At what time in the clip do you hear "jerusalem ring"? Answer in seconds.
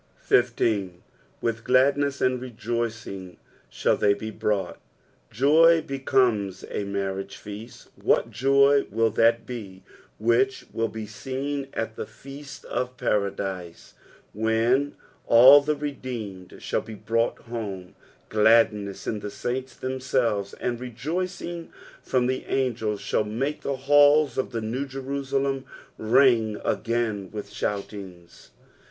24.87-26.59